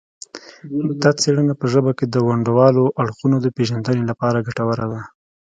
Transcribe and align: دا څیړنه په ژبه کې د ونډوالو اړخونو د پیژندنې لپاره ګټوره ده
دا 1.01 1.11
څیړنه 1.21 1.53
په 1.61 1.65
ژبه 1.73 1.91
کې 1.97 2.05
د 2.07 2.15
ونډوالو 2.27 2.83
اړخونو 3.01 3.37
د 3.41 3.47
پیژندنې 3.57 4.03
لپاره 4.11 4.43
ګټوره 4.47 4.85
ده 4.91 5.01